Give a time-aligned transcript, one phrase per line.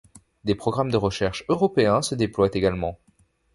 [0.45, 2.97] Des programmes de recherche européens se déploient également.